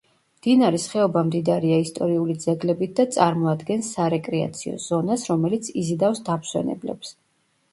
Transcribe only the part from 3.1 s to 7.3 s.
წარმოადგენს სარეკრეაციო ზონას, რომელიც იზიდავს დამსვენებლებს.